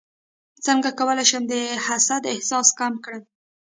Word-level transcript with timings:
څنګه 0.65 0.89
کولی 0.99 1.25
شم 1.29 1.43
د 1.51 1.53
حسد 1.85 2.23
احساس 2.33 2.67
کم 2.79 2.93
کړم 3.05 3.23